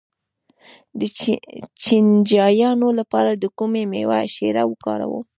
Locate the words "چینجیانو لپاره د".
1.83-3.45